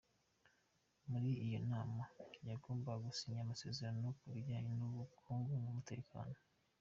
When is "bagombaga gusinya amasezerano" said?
2.45-4.07